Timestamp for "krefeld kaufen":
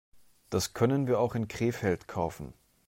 1.47-2.53